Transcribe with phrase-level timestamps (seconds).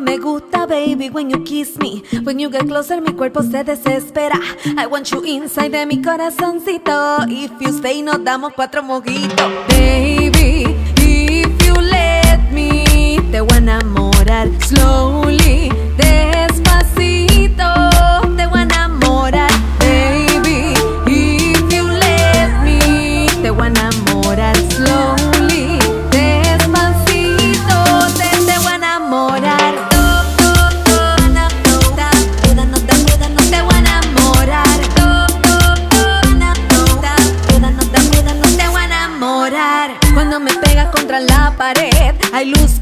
[0.00, 2.02] baby, when you kiss me.
[2.22, 4.38] When you get closer, mi cuerpo se desespera.
[4.78, 7.26] I want you inside de mi corazoncito.
[7.28, 9.50] If you stay, nos damos cuatro mojitos.
[9.68, 10.64] Baby,
[10.96, 15.71] if you let me, te voy a enamorar slowly,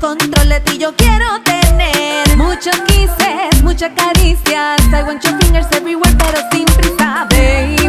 [0.00, 4.80] hay luz, control de ti, yo quiero tener muchos kisses, muchas caricias.
[4.93, 7.79] I want your fingers everywhere, pero sin prisa, baby.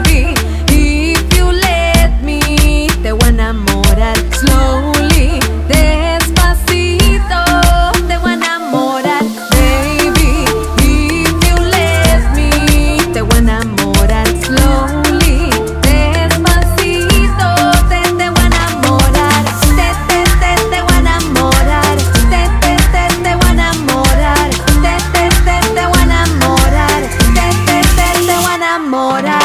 [28.92, 29.41] Enamorar.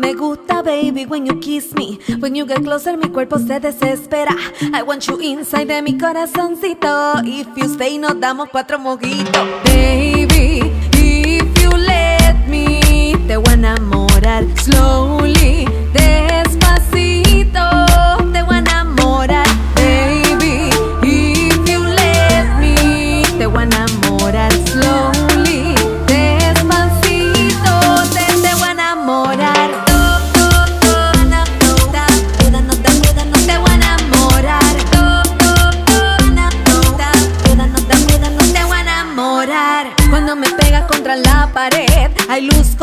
[0.00, 1.98] Me gusta, baby, when you kiss me.
[2.18, 4.34] When you get closer, mi cuerpo se desespera.
[4.72, 7.22] I want you inside de mi corazoncito.
[7.24, 9.46] If you stay, nos damos cuatro mojitos.
[9.64, 10.62] Baby,
[10.94, 17.64] if you let me, te voy a enamorar slowly, despacito.
[18.32, 20.70] Te voy a enamorar, baby.
[21.02, 25.09] If you let me, te voy a enamorar slowly,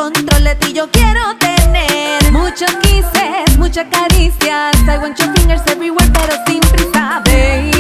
[0.08, 4.76] hay luz, control de ti, yo quiero tener muchos kisses, muchas caricias.
[4.88, 7.77] I want your fingers everywhere, pero sin prisa, baby.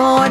[0.00, 0.29] amor.